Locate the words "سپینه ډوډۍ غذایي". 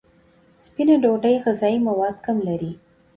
0.65-1.79